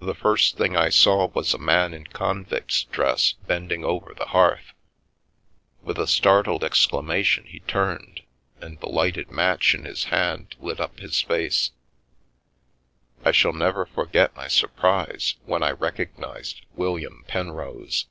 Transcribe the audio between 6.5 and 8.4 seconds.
exclamation he turned,